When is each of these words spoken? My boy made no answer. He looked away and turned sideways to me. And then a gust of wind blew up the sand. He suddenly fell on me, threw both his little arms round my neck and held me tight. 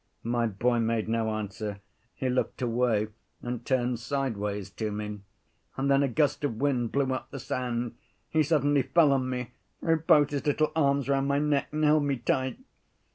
My 0.23 0.47
boy 0.47 0.79
made 0.79 1.07
no 1.07 1.29
answer. 1.35 1.79
He 2.15 2.27
looked 2.27 2.63
away 2.63 3.09
and 3.43 3.63
turned 3.63 3.99
sideways 3.99 4.71
to 4.71 4.91
me. 4.91 5.19
And 5.77 5.91
then 5.91 6.01
a 6.01 6.07
gust 6.07 6.43
of 6.43 6.55
wind 6.55 6.91
blew 6.91 7.13
up 7.13 7.29
the 7.29 7.37
sand. 7.39 7.97
He 8.27 8.41
suddenly 8.41 8.81
fell 8.81 9.11
on 9.13 9.29
me, 9.29 9.51
threw 9.79 9.97
both 9.99 10.31
his 10.31 10.47
little 10.47 10.71
arms 10.75 11.07
round 11.07 11.27
my 11.27 11.37
neck 11.37 11.67
and 11.71 11.83
held 11.83 12.01
me 12.01 12.17
tight. 12.17 12.57